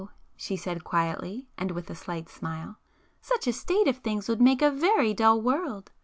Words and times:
she 0.35 0.55
said 0.57 0.83
quietly 0.83 1.47
and 1.59 1.69
with 1.69 1.87
a 1.87 1.93
slight 1.93 2.27
smile—"Such 2.27 3.45
a 3.45 3.53
state 3.53 3.87
of 3.87 3.97
things 3.97 4.27
would 4.27 4.41
make 4.41 4.63
a 4.63 4.71
very 4.71 5.13
dull 5.13 5.39
world! 5.39 5.91